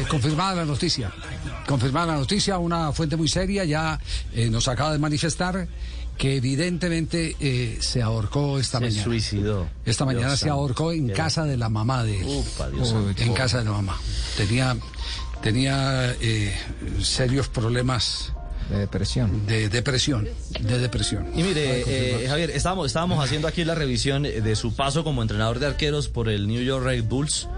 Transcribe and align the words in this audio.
Eh, 0.00 0.04
confirmada 0.08 0.54
la 0.56 0.64
noticia. 0.64 1.12
Confirmada 1.66 2.08
la 2.12 2.18
noticia, 2.18 2.58
una 2.58 2.92
fuente 2.92 3.16
muy 3.16 3.28
seria 3.28 3.64
ya 3.64 3.98
eh, 4.34 4.50
nos 4.50 4.68
acaba 4.68 4.92
de 4.92 4.98
manifestar 4.98 5.66
que 6.18 6.36
evidentemente 6.36 7.34
eh, 7.40 7.78
se 7.80 8.00
ahorcó 8.02 8.58
esta 8.58 8.78
Se 8.78 8.84
mañana. 8.84 9.02
suicidó. 9.04 9.66
Esta 9.84 10.04
mañana 10.04 10.28
Dios 10.28 10.40
se 10.40 10.48
ahorcó 10.50 10.92
en 10.92 11.06
Dios. 11.06 11.16
casa 11.16 11.44
de 11.44 11.56
la 11.56 11.68
mamá 11.68 12.04
de 12.04 12.20
él. 12.20 12.26
Upa, 12.28 12.70
Dios 12.70 12.88
santo. 12.90 13.20
en 13.22 13.32
casa 13.34 13.58
de 13.58 13.64
la 13.64 13.72
mamá. 13.72 13.98
Tenía, 14.36 14.76
tenía 15.42 16.12
eh, 16.20 16.54
serios 17.02 17.48
problemas 17.48 18.32
De 18.70 18.78
depresión. 18.78 19.44
de 19.46 19.68
depresión. 19.68 20.28
De 20.60 20.78
depresión. 20.78 21.26
Y 21.34 21.42
mire, 21.42 21.82
eh. 21.86 22.28
Javier, 22.28 22.50
estábamos, 22.50 22.86
estábamos 22.86 23.22
haciendo 23.24 23.48
aquí 23.48 23.64
la 23.64 23.74
revisión 23.74 24.22
de 24.22 24.56
su 24.56 24.74
paso 24.74 25.02
como 25.02 25.20
entrenador 25.22 25.58
de 25.58 25.66
arqueros 25.66 26.08
por 26.08 26.28
el 26.28 26.46
New 26.46 26.62
York 26.62 26.84
Red 26.84 27.04
Bulls 27.04 27.48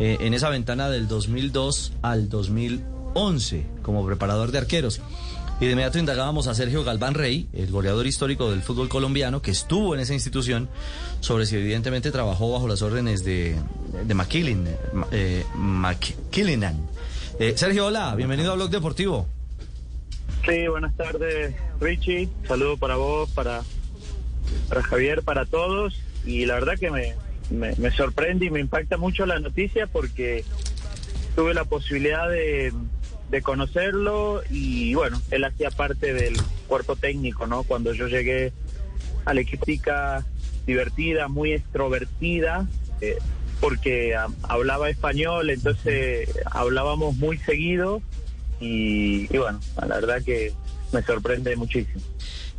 eh, 0.00 0.16
en 0.20 0.32
esa 0.32 0.48
ventana 0.48 0.88
del 0.88 1.06
2002 1.08 1.92
al 2.00 2.30
2011 2.30 3.66
como 3.82 4.04
preparador 4.04 4.50
de 4.50 4.58
arqueros. 4.58 5.00
Y 5.60 5.66
de 5.66 5.72
inmediato 5.72 5.98
indagábamos 5.98 6.46
a 6.46 6.54
Sergio 6.54 6.82
Galván 6.84 7.12
Rey, 7.12 7.46
el 7.52 7.70
goleador 7.70 8.06
histórico 8.06 8.50
del 8.50 8.62
fútbol 8.62 8.88
colombiano, 8.88 9.42
que 9.42 9.50
estuvo 9.50 9.94
en 9.94 10.00
esa 10.00 10.14
institución, 10.14 10.70
sobre 11.20 11.44
si 11.44 11.56
evidentemente 11.56 12.10
trabajó 12.10 12.50
bajo 12.50 12.66
las 12.66 12.80
órdenes 12.80 13.24
de, 13.24 13.56
de 14.06 14.14
McKillin, 14.14 14.66
eh, 15.12 15.44
McKillinan. 15.54 16.88
Eh, 17.38 17.52
Sergio, 17.56 17.86
hola, 17.86 18.14
bienvenido 18.14 18.52
a 18.52 18.54
Blog 18.54 18.70
Deportivo. 18.70 19.26
Sí, 20.48 20.66
buenas 20.66 20.96
tardes, 20.96 21.54
Richie. 21.78 22.30
Saludo 22.48 22.78
para 22.78 22.96
vos, 22.96 23.28
para, 23.30 23.60
para 24.70 24.82
Javier, 24.82 25.22
para 25.22 25.44
todos. 25.44 26.00
Y 26.24 26.46
la 26.46 26.54
verdad 26.54 26.78
que 26.78 26.90
me, 26.90 27.14
me, 27.50 27.74
me 27.76 27.90
sorprende 27.90 28.46
y 28.46 28.50
me 28.50 28.60
impacta 28.60 28.96
mucho 28.96 29.26
la 29.26 29.38
noticia 29.38 29.86
porque 29.86 30.44
tuve 31.34 31.54
la 31.54 31.64
posibilidad 31.64 32.28
de, 32.28 32.72
de 33.30 33.42
conocerlo 33.42 34.42
y 34.50 34.94
bueno, 34.94 35.20
él 35.30 35.44
hacía 35.44 35.70
parte 35.70 36.12
del 36.12 36.36
cuerpo 36.66 36.96
técnico, 36.96 37.46
¿no? 37.46 37.62
Cuando 37.62 37.92
yo 37.92 38.08
llegué 38.08 38.52
a 39.24 39.34
la 39.34 39.40
equipica 39.40 40.24
divertida, 40.66 41.28
muy 41.28 41.52
extrovertida, 41.52 42.66
eh, 43.00 43.18
porque 43.60 44.14
ah, 44.14 44.28
hablaba 44.42 44.90
español, 44.90 45.50
entonces 45.50 46.28
hablábamos 46.46 47.16
muy 47.16 47.38
seguido 47.38 48.02
y, 48.60 49.32
y 49.34 49.38
bueno, 49.38 49.60
la 49.76 49.94
verdad 49.96 50.22
que 50.22 50.52
me 50.92 51.02
sorprende 51.02 51.56
muchísimo. 51.56 52.00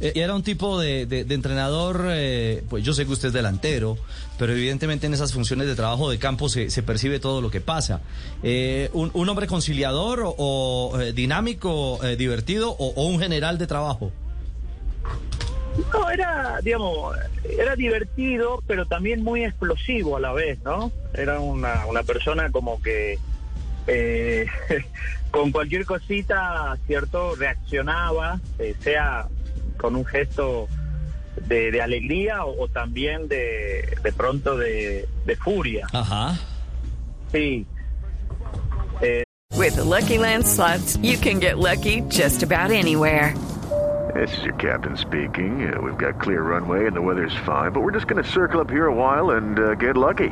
Eh, 0.01 0.13
era 0.15 0.33
un 0.33 0.41
tipo 0.41 0.79
de, 0.79 1.05
de- 1.05 1.33
entrenador, 1.33 2.07
eh, 2.09 2.63
pues 2.69 2.83
yo 2.83 2.93
sé 2.93 3.05
que 3.05 3.11
usted 3.11 3.27
es 3.27 3.33
delantero, 3.33 3.97
pero 4.37 4.51
evidentemente 4.51 5.05
en 5.05 5.13
esas 5.13 5.31
funciones 5.31 5.67
de 5.67 5.75
trabajo 5.75 6.09
de 6.09 6.17
campo 6.17 6.49
se, 6.49 6.71
se 6.71 6.81
percibe 6.81 7.19
todo 7.19 7.39
lo 7.39 7.51
que 7.51 7.61
pasa. 7.61 8.01
Eh, 8.41 8.89
un, 8.93 9.29
hombre 9.29 9.45
conciliador 9.45 10.23
o, 10.25 10.99
eh, 10.99 11.13
dinámico, 11.13 11.99
divertido 12.17 12.71
o, 12.71 13.05
un 13.05 13.19
general 13.19 13.57
de 13.59 13.67
trabajo? 13.67 14.11
No, 15.93 16.09
era, 16.09 16.59
digamos, 16.61 17.15
era 17.57 17.75
divertido, 17.75 18.61
pero 18.67 18.85
también 18.85 19.23
muy 19.23 19.45
explosivo 19.45 20.17
a 20.17 20.19
la 20.19 20.33
vez, 20.33 20.59
¿no? 20.63 20.91
Era 21.13 21.39
una, 21.39 21.85
una 21.85 22.03
persona 22.03 22.51
como 22.51 22.81
que 22.81 23.19
con 25.31 25.51
cualquier 25.51 25.85
cosita, 25.85 26.77
¿cierto? 26.87 27.35
Reaccionaba, 27.35 28.39
sea 28.81 29.27
con 29.81 29.95
un 29.95 30.05
gesto 30.05 30.67
de, 31.47 31.71
de 31.71 31.81
alegría 31.81 32.45
o, 32.45 32.63
o 32.63 32.67
también 32.67 33.27
de, 33.27 33.97
de 34.03 34.11
pronto 34.11 34.55
de, 34.57 35.07
de 35.25 35.35
furia. 35.35 35.87
Ajá. 35.91 36.37
Sí. 37.31 37.65
With 39.57 39.75
the 39.75 39.83
Lucky 39.83 40.17
Land 40.17 40.45
slots, 40.45 40.97
you 40.97 41.17
can 41.17 41.39
get 41.39 41.57
lucky 41.57 42.01
just 42.09 42.43
about 42.43 42.71
anywhere. 42.71 43.35
This 44.13 44.37
is 44.37 44.43
your 44.43 44.55
captain 44.55 44.97
speaking. 44.97 45.71
Uh, 45.71 45.79
we've 45.79 45.97
got 45.97 46.19
clear 46.19 46.41
runway 46.41 46.85
and 46.87 46.95
the 46.95 47.01
weather's 47.01 47.35
fine, 47.45 47.71
but 47.71 47.81
we're 47.81 47.93
just 47.93 48.07
going 48.07 48.21
to 48.21 48.29
circle 48.29 48.59
up 48.59 48.69
here 48.69 48.87
a 48.87 48.93
while 48.93 49.31
and 49.31 49.59
uh, 49.59 49.75
get 49.75 49.95
lucky. 49.95 50.29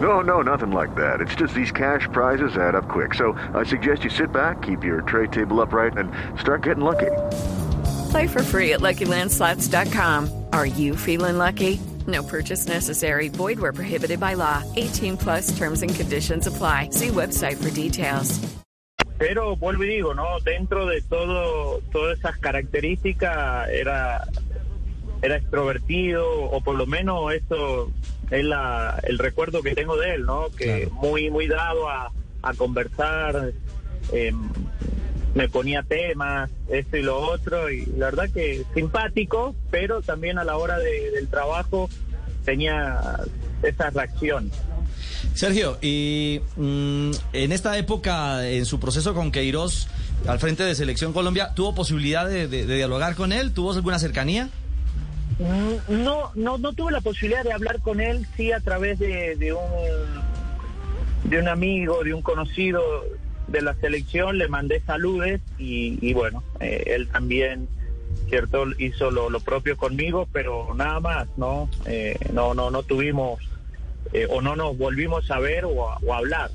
No, 0.00 0.20
no, 0.20 0.40
nothing 0.40 0.70
like 0.70 0.94
that. 0.94 1.20
It's 1.20 1.34
just 1.34 1.52
these 1.52 1.72
cash 1.72 2.08
prizes 2.12 2.56
add 2.56 2.74
up 2.74 2.88
quick. 2.88 3.14
So 3.14 3.36
I 3.54 3.64
suggest 3.64 4.04
you 4.04 4.10
sit 4.10 4.32
back, 4.32 4.62
keep 4.62 4.84
your 4.84 5.02
tray 5.02 5.26
table 5.26 5.60
upright, 5.60 5.98
and 5.98 6.10
start 6.40 6.62
getting 6.62 6.84
lucky. 6.84 7.10
Play 8.10 8.26
for 8.26 8.42
free 8.42 8.72
at 8.72 8.80
LuckyLandSlots.com. 8.80 10.28
Are 10.52 10.66
you 10.66 10.96
feeling 10.96 11.38
lucky? 11.38 11.78
No 12.06 12.22
purchase 12.22 12.66
necessary. 12.66 13.28
Void 13.28 13.58
where 13.60 13.72
prohibited 13.72 14.18
by 14.18 14.34
law. 14.34 14.62
18 14.76 15.16
plus 15.16 15.56
terms 15.56 15.82
and 15.82 15.94
conditions 15.94 16.46
apply. 16.46 16.88
See 16.90 17.08
website 17.08 17.56
for 17.62 17.70
details. 17.70 18.40
Pero 19.18 19.54
vuelvo 19.54 19.84
y 19.84 19.88
digo, 19.88 20.14
¿no? 20.14 20.40
Dentro 20.40 20.86
de 20.86 21.02
todo, 21.02 21.80
todas 21.92 22.18
esas 22.18 22.38
características 22.38 23.68
era, 23.68 24.26
era 25.20 25.36
extrovertido, 25.36 26.26
o 26.50 26.60
por 26.62 26.76
lo 26.76 26.86
menos 26.86 27.30
eso 27.34 27.92
es 28.30 28.42
la, 28.44 28.98
el 29.02 29.18
recuerdo 29.18 29.62
que 29.62 29.74
tengo 29.74 29.98
de 29.98 30.14
él, 30.14 30.24
¿no? 30.24 30.48
Que 30.56 30.86
Claro. 30.88 30.94
muy, 31.02 31.30
muy 31.30 31.48
dado 31.48 31.86
a, 31.90 32.10
a 32.42 32.54
conversar, 32.54 33.52
eh, 34.12 34.32
me 35.34 35.48
ponía 35.48 35.82
temas, 35.82 36.50
esto 36.70 36.96
y 36.96 37.02
lo 37.02 37.18
otro, 37.20 37.70
y 37.70 37.86
la 37.96 38.06
verdad 38.06 38.28
que 38.32 38.64
simpático, 38.74 39.54
pero 39.70 40.02
también 40.02 40.38
a 40.38 40.44
la 40.44 40.56
hora 40.56 40.78
de- 40.78 41.10
del 41.12 41.28
trabajo 41.28 41.88
tenía 42.44 43.20
esa 43.62 43.90
reacción. 43.90 44.50
Sergio, 45.34 45.78
y 45.80 46.40
mm, 46.56 47.10
en 47.32 47.52
esta 47.52 47.76
época, 47.78 48.48
en 48.48 48.66
su 48.66 48.80
proceso 48.80 49.14
con 49.14 49.30
Queiroz, 49.30 49.86
al 50.26 50.38
frente 50.40 50.64
de 50.64 50.74
Selección 50.74 51.12
Colombia, 51.12 51.54
¿tuvo 51.54 51.74
posibilidad 51.74 52.26
de, 52.28 52.48
de- 52.48 52.66
de 52.66 52.76
dialogar 52.76 53.14
con 53.14 53.32
él? 53.32 53.52
¿Tuvo 53.52 53.72
alguna 53.72 53.98
cercanía? 53.98 54.48
Mm, 55.38 56.02
No, 56.04 56.32
no, 56.34 56.58
no 56.58 56.72
tuve 56.72 56.90
la 56.92 57.00
posibilidad 57.00 57.44
de 57.44 57.52
hablar 57.52 57.80
con 57.80 58.00
él, 58.00 58.26
sí 58.36 58.50
a 58.52 58.60
través 58.60 58.98
de, 58.98 59.36
de 59.36 59.52
un 59.52 59.60
de 61.24 61.38
un 61.38 61.48
amigo, 61.48 62.02
de 62.02 62.14
un 62.14 62.22
conocido 62.22 62.80
de 63.50 63.62
la 63.62 63.74
selección, 63.74 64.38
le 64.38 64.48
mandé 64.48 64.80
saludes 64.80 65.40
y, 65.58 65.98
y 66.00 66.14
bueno, 66.14 66.42
eh, 66.60 66.84
él 66.86 67.08
también, 67.08 67.68
cierto, 68.28 68.64
hizo 68.78 69.10
lo, 69.10 69.40
propio 69.40 69.76
conmigo, 69.76 70.28
pero 70.32 70.74
nada 70.74 71.00
más, 71.00 71.28
no, 71.36 71.68
Eh, 71.86 72.16
no, 72.32 72.54
no, 72.54 72.70
no 72.70 72.82
tuvimos 72.82 73.40
eh, 74.12 74.26
o 74.30 74.40
no 74.40 74.56
nos 74.56 74.76
volvimos 74.78 75.30
a 75.30 75.38
ver 75.38 75.64
o 75.64 75.88
a, 75.88 75.98
o 75.98 76.14
a 76.14 76.18
hablar. 76.18 76.50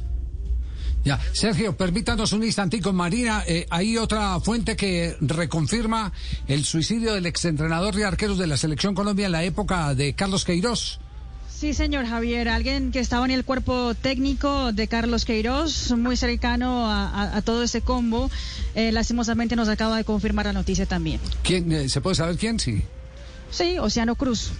Ya, 1.03 1.19
Sergio, 1.33 1.77
permítanos 1.77 2.33
un 2.33 2.43
instantico, 2.43 2.91
Marina. 2.91 3.43
eh, 3.47 3.67
hay 3.69 3.95
otra 3.97 4.39
fuente 4.39 4.75
que 4.75 5.15
reconfirma 5.21 6.11
el 6.47 6.65
suicidio 6.65 7.13
del 7.13 7.27
exentrenador 7.27 7.93
de 7.93 8.05
arqueros 8.05 8.39
de 8.39 8.47
la 8.47 8.57
Selección 8.57 8.95
Colombia 8.95 9.27
en 9.27 9.31
la 9.31 9.43
época 9.43 9.93
de 9.93 10.13
Carlos 10.15 10.43
Queiroz. 10.45 10.99
Sí, 11.57 11.73
señor 11.73 12.05
Javier, 12.05 12.49
alguien 12.49 12.91
que 12.91 12.99
estaba 12.99 13.23
en 13.25 13.31
el 13.31 13.45
cuerpo 13.45 13.93
técnico 13.95 14.73
de 14.73 14.87
Carlos 14.89 15.23
Queiroz, 15.23 15.91
muy 15.91 16.17
cercano 16.17 16.91
a, 16.91 17.07
a- 17.09 17.37
a 17.37 17.41
todo 17.41 17.63
ese 17.63 17.81
combo, 17.81 18.29
eh, 18.75 18.91
lastimosamente 18.91 19.55
nos 19.55 19.69
acaba 19.69 19.95
de 19.97 20.03
confirmar 20.03 20.47
la 20.47 20.53
noticia 20.53 20.85
también. 20.85 21.21
¿Quién, 21.43 21.71
eh, 21.71 21.87
¿Se 21.89 22.01
puede 22.01 22.15
saber 22.15 22.37
quién? 22.37 22.59
Sí, 22.59 22.83
Sí, 23.51 23.77
Oceano 23.79 24.15
Cruz. 24.15 24.51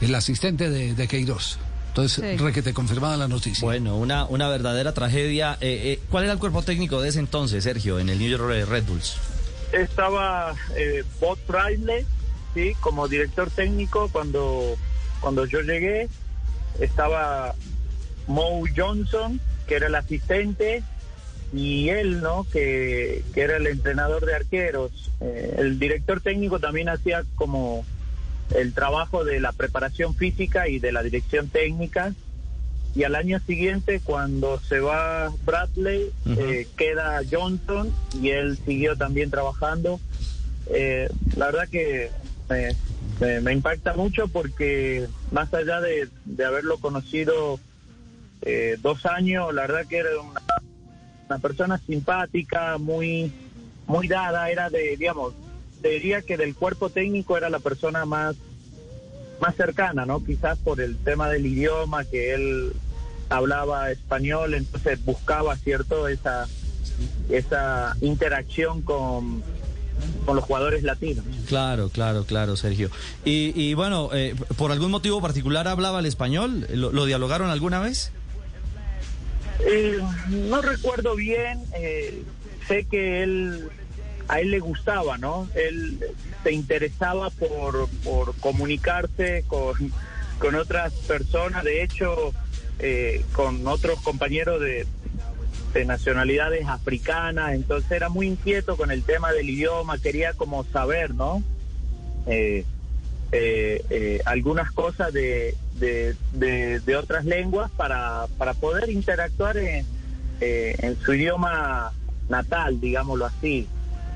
el 0.00 0.12
asistente 0.14 0.70
de, 0.70 0.94
de 0.94 1.08
Queiroz. 1.08 1.58
Entonces, 1.88 2.24
Sí. 2.32 2.36
requete 2.36 2.72
confirmada 2.74 3.16
la 3.16 3.28
noticia. 3.28 3.64
Bueno, 3.64 3.96
una, 3.96 4.24
una 4.26 4.48
verdadera 4.48 4.92
tragedia. 4.94 5.56
Eh, 5.60 5.92
eh, 5.94 6.00
¿Cuál 6.10 6.24
era 6.24 6.32
el 6.32 6.38
cuerpo 6.38 6.62
técnico 6.62 7.00
de 7.00 7.08
ese 7.10 7.20
entonces, 7.20 7.62
Sergio, 7.64 7.98
en 8.00 8.08
el 8.08 8.18
New 8.18 8.28
York 8.28 8.68
Red 8.68 8.84
Bulls? 8.84 9.16
estaba 9.72 10.54
eh, 10.76 11.04
Bob 11.20 11.38
Price, 11.46 12.06
sí, 12.54 12.72
como 12.80 13.06
director 13.08 13.50
técnico 13.50 14.08
cuando 14.10 14.76
cuando 15.20 15.44
yo 15.46 15.60
llegué. 15.60 16.08
Estaba 16.80 17.54
Moe 18.26 18.70
Johnson, 18.76 19.40
que 19.66 19.76
era 19.76 19.88
el 19.88 19.94
asistente, 19.94 20.82
y 21.52 21.88
él, 21.88 22.20
¿no? 22.20 22.46
Que, 22.52 23.24
que 23.34 23.40
era 23.40 23.56
el 23.56 23.66
entrenador 23.66 24.24
de 24.26 24.34
arqueros. 24.34 25.10
Eh, 25.20 25.56
el 25.58 25.78
director 25.78 26.20
técnico 26.20 26.60
también 26.60 26.88
hacía 26.88 27.24
como 27.34 27.84
el 28.54 28.72
trabajo 28.72 29.24
de 29.24 29.40
la 29.40 29.52
preparación 29.52 30.14
física 30.14 30.68
y 30.68 30.78
de 30.78 30.92
la 30.92 31.02
dirección 31.02 31.48
técnica. 31.48 32.14
y 32.94 33.04
al 33.04 33.14
año 33.14 33.40
siguiente, 33.46 34.00
cuando 34.02 34.60
se 34.60 34.80
va 34.80 35.32
Bradley, 35.44 36.10
eh, 36.26 36.66
queda 36.76 37.20
Johnson 37.30 37.92
y 38.20 38.30
él 38.30 38.58
siguió 38.64 38.96
también 38.96 39.30
trabajando. 39.30 40.00
Eh, 40.70 41.08
la 41.36 41.46
verdad 41.46 41.68
que 41.68 42.10
me, 43.20 43.52
impacta 43.52 43.94
mucho 43.94 44.28
porque 44.28 45.06
más 45.30 45.52
allá 45.52 45.80
de, 45.80 46.08
haberlo 46.44 46.78
conocido 46.78 47.58
eh, 48.42 48.76
dos 48.80 49.06
años, 49.06 49.52
la 49.52 49.62
verdad 49.62 49.86
que 49.86 49.98
era 49.98 50.10
una, 50.20 50.40
una, 51.28 51.38
persona 51.38 51.78
simpática, 51.78 52.78
muy, 52.78 53.32
muy 53.86 54.08
dada, 54.08 54.50
era 54.50 54.70
de, 54.70 54.96
digamos, 54.96 55.34
diría 55.82 56.22
que 56.22 56.36
del 56.36 56.54
cuerpo 56.54 56.90
técnico 56.90 57.36
era 57.36 57.50
la 57.50 57.60
persona 57.60 58.04
más 58.04 58.36
más 59.40 59.54
cercana, 59.54 60.04
¿no? 60.04 60.24
Quizás 60.24 60.58
por 60.58 60.80
el 60.80 60.96
tema 60.96 61.28
del 61.28 61.46
idioma, 61.46 62.04
que 62.04 62.34
él 62.34 62.72
hablaba 63.28 63.90
español, 63.90 64.54
entonces 64.54 65.04
buscaba, 65.04 65.56
¿cierto? 65.56 66.08
Esa, 66.08 66.46
esa 67.28 67.96
interacción 68.00 68.82
con, 68.82 69.42
con 70.24 70.36
los 70.36 70.44
jugadores 70.44 70.82
latinos. 70.82 71.24
Claro, 71.46 71.88
claro, 71.88 72.24
claro, 72.24 72.56
Sergio. 72.56 72.90
Y, 73.24 73.52
y 73.54 73.74
bueno, 73.74 74.10
eh, 74.12 74.34
¿por 74.56 74.72
algún 74.72 74.90
motivo 74.90 75.20
particular 75.20 75.68
hablaba 75.68 76.00
el 76.00 76.06
español? 76.06 76.66
¿Lo, 76.72 77.06
dialogaron 77.06 77.50
alguna 77.50 77.80
vez? 77.80 78.12
Eh, 79.60 79.98
no 80.28 80.62
recuerdo 80.62 81.16
bien, 81.16 81.60
eh, 81.74 82.22
sé 82.66 82.84
que 82.84 83.22
él 83.22 83.68
a 84.28 84.40
él 84.40 84.50
le 84.50 84.60
gustaba, 84.60 85.16
¿no? 85.18 85.48
Él 85.54 85.98
se 86.42 86.52
interesaba 86.52 87.30
por, 87.30 87.88
por 88.04 88.34
comunicarse 88.36 89.44
con, 89.48 89.74
con 90.38 90.54
otras 90.54 90.92
personas, 90.92 91.64
de 91.64 91.82
hecho, 91.82 92.32
eh, 92.78 93.24
con 93.32 93.66
otros 93.66 94.00
compañeros 94.02 94.60
de, 94.60 94.86
de 95.72 95.84
nacionalidades 95.84 96.66
africanas, 96.66 97.52
entonces 97.54 97.90
era 97.90 98.08
muy 98.08 98.26
inquieto 98.26 98.76
con 98.76 98.90
el 98.90 99.02
tema 99.02 99.32
del 99.32 99.50
idioma, 99.50 99.98
quería 99.98 100.32
como 100.32 100.64
saber, 100.64 101.14
¿no? 101.14 101.42
Eh, 102.26 102.64
eh, 103.32 104.20
algunas 104.24 104.70
cosas 104.72 105.12
de, 105.12 105.54
de, 105.78 106.14
de, 106.32 106.96
otras 106.96 107.24
lenguas 107.26 107.70
para, 107.72 108.26
para 108.38 108.54
poder 108.54 108.88
interactuar 108.90 109.58
en, 109.58 109.84
en 110.40 110.96
su 111.00 111.12
idioma 111.12 111.92
natal, 112.28 112.80
digámoslo 112.80 113.26
así. 113.26 113.66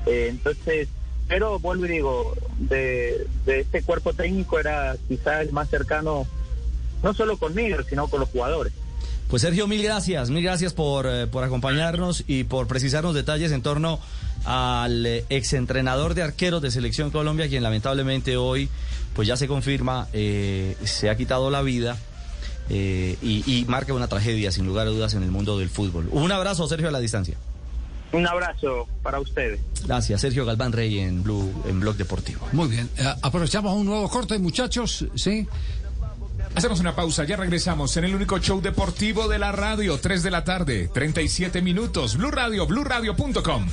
Eh, 0.05 0.27
entonces, 0.29 0.87
pero 1.27 1.59
vuelvo 1.59 1.85
y 1.85 1.89
digo, 1.89 2.35
de, 2.59 3.27
este 3.45 3.81
cuerpo 3.83 4.13
técnico 4.13 4.59
era 4.59 4.95
quizá 5.07 5.41
el 5.41 5.51
más 5.51 5.69
cercano, 5.69 6.25
no 7.01 7.13
solo 7.13 7.37
conmigo, 7.37 7.77
sino 7.87 8.07
con 8.07 8.19
los 8.19 8.29
jugadores. 8.29 8.73
Pues 9.29 9.41
Sergio, 9.41 9.67
mil 9.67 9.81
gracias, 9.81 10.29
mil 10.29 10.43
gracias 10.43 10.73
por, 10.73 11.07
eh, 11.07 11.27
por 11.27 11.43
acompañarnos 11.43 12.23
y 12.27 12.43
por 12.43 12.67
precisarnos 12.67 13.15
detalles 13.15 13.51
en 13.51 13.61
torno 13.61 13.99
al 14.45 15.05
eh, 15.05 15.25
exentrenador 15.29 16.13
de 16.13 16.21
arqueros 16.23 16.61
de 16.61 16.69
Selección 16.69 17.09
Colombia, 17.09 17.47
quien 17.47 17.63
lamentablemente 17.63 18.37
hoy, 18.37 18.69
pues 19.15 19.27
ya 19.27 19.35
se 19.37 19.47
confirma, 19.47 20.07
se 20.13 21.09
ha 21.09 21.17
quitado 21.17 21.49
la 21.49 21.61
vida. 21.61 21.97
y, 22.69 23.17
y 23.21 23.65
marca 23.67 23.93
una 23.93 24.07
tragedia, 24.07 24.51
sin 24.51 24.65
lugar 24.65 24.87
a 24.87 24.91
dudas, 24.91 25.13
en 25.15 25.23
el 25.23 25.31
mundo 25.31 25.57
del 25.57 25.69
fútbol. 25.69 26.07
Un 26.11 26.31
abrazo, 26.31 26.67
Sergio, 26.67 26.89
a 26.89 26.91
la 26.91 26.99
distancia. 26.99 27.35
Un 28.13 28.27
abrazo 28.27 28.87
para 29.01 29.19
ustedes. 29.19 29.59
Gracias, 29.85 30.21
Sergio 30.21 30.45
Galván 30.45 30.71
Rey 30.71 30.99
en 30.99 31.23
Blue 31.23 31.51
en 31.67 31.79
Blog 31.79 31.95
Deportivo. 31.95 32.47
Muy 32.51 32.67
bien, 32.69 32.87
eh, 32.97 33.11
aprovechamos 33.23 33.75
un 33.75 33.87
nuevo 33.87 34.07
corte, 34.07 34.37
muchachos, 34.37 35.05
¿sí? 35.15 35.47
Hacemos 36.55 36.79
una 36.79 36.95
pausa, 36.95 37.23
ya 37.23 37.35
regresamos 37.35 37.97
en 37.97 38.05
el 38.05 38.15
único 38.15 38.37
show 38.39 38.61
deportivo 38.61 39.27
de 39.27 39.39
la 39.39 39.51
radio, 39.51 39.97
3 39.97 40.23
de 40.23 40.31
la 40.31 40.43
tarde, 40.43 40.89
37 40.93 41.61
minutos, 41.61 42.17
Blue 42.17 42.31
Radio, 42.31 42.67
BlueRadio.com. 42.67 43.67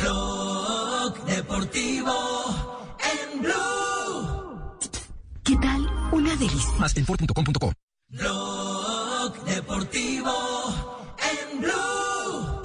Blog 0.00 1.24
Deportivo 1.26 2.96
en 3.00 3.42
Blue. 3.42 4.78
¿Qué 5.44 5.56
tal? 5.56 5.86
Una 6.12 6.34
delicia. 6.36 6.78
Más 6.78 6.96
en 6.96 7.04
Ford.com.co. 7.04 7.72
Blog 8.08 9.44
Deportivo 9.44 10.32
en 11.18 11.60
Blue. 11.60 12.62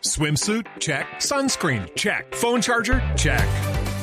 Swimsuit? 0.00 0.66
Check. 0.78 1.06
Sunscreen? 1.20 1.90
Check. 1.96 2.34
Phone 2.34 2.60
charger? 2.62 3.02
Check. 3.16 3.77